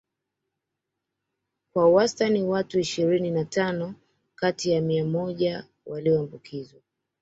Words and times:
Kwa 1.73 1.89
wastani 1.91 2.43
watu 2.43 2.79
ishirini 2.79 3.31
na 3.31 3.45
tano 3.45 3.95
kati 4.35 4.71
ya 4.71 4.81
mia 4.81 5.05
moja 5.05 5.65
walioambukizwa 5.85 6.81